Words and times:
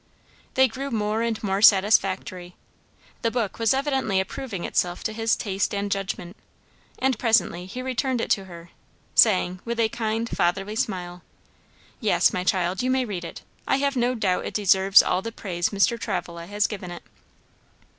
They 0.55 0.67
grew 0.67 0.89
more 0.89 1.21
and 1.21 1.37
more 1.43 1.61
satisfactory; 1.61 2.55
the 3.21 3.29
book 3.29 3.59
was 3.59 3.71
evidently 3.71 4.19
approving 4.19 4.63
itself 4.63 5.03
to 5.03 5.13
his 5.13 5.35
taste 5.35 5.75
and 5.75 5.91
judgment, 5.91 6.35
and 6.97 7.19
presently 7.19 7.67
he 7.67 7.83
returned 7.83 8.19
it 8.19 8.31
to 8.31 8.45
her, 8.45 8.71
saying, 9.13 9.59
with 9.63 9.79
a 9.79 9.89
kind 9.89 10.27
fatherly 10.27 10.75
smile, 10.75 11.21
"Yes, 11.99 12.33
my 12.33 12.43
child, 12.43 12.81
you 12.81 12.89
may 12.89 13.05
read 13.05 13.23
it. 13.23 13.43
I 13.67 13.75
have 13.75 13.95
no 13.95 14.15
doubt 14.15 14.47
it 14.47 14.55
deserves 14.55 15.03
all 15.03 15.21
the 15.21 15.31
praise 15.31 15.69
Mr. 15.69 15.99
Travilla 15.99 16.47
has 16.47 16.65
given 16.65 16.89
it." 16.89 17.03